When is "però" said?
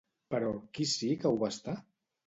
0.35-0.47